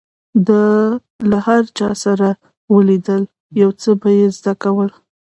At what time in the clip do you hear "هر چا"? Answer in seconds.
1.47-1.89